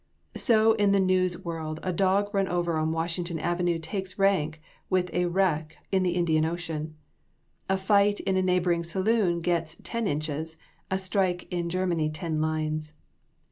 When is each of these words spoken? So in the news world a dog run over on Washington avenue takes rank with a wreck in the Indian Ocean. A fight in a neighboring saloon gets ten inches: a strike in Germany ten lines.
So 0.35 0.71
in 0.71 0.93
the 0.93 0.99
news 0.99 1.37
world 1.45 1.79
a 1.83 1.93
dog 1.93 2.33
run 2.33 2.47
over 2.47 2.75
on 2.75 2.91
Washington 2.91 3.37
avenue 3.37 3.77
takes 3.77 4.17
rank 4.17 4.59
with 4.89 5.13
a 5.13 5.25
wreck 5.27 5.77
in 5.91 6.01
the 6.01 6.13
Indian 6.15 6.43
Ocean. 6.43 6.95
A 7.69 7.77
fight 7.77 8.19
in 8.19 8.35
a 8.35 8.41
neighboring 8.41 8.83
saloon 8.83 9.41
gets 9.41 9.77
ten 9.83 10.07
inches: 10.07 10.57
a 10.89 10.97
strike 10.97 11.45
in 11.53 11.69
Germany 11.69 12.09
ten 12.09 12.41
lines. 12.41 12.93